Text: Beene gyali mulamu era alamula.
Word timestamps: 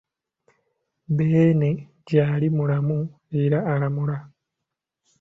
Beene 1.15 1.69
gyali 2.07 2.47
mulamu 2.57 2.99
era 3.43 3.59
alamula. 3.73 4.17